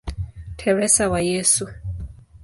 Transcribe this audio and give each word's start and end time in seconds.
Teresa 0.57 1.09
wa 1.11 1.19
Yesu". 1.21 1.65